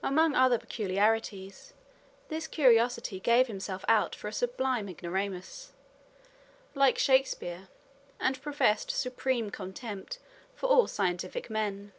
[0.00, 1.74] Among other peculiarities,
[2.28, 5.72] this curiosity gave himself out for a sublime ignoramus,
[6.76, 7.66] "like Shakespeare,"
[8.20, 10.20] and professed supreme contempt
[10.54, 11.92] for all scientific men.